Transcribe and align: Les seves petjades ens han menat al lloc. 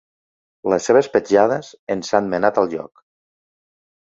Les 0.73 0.87
seves 0.89 1.09
petjades 1.17 1.69
ens 1.97 2.11
han 2.21 2.33
menat 2.33 2.61
al 2.63 2.73
lloc. 2.73 3.05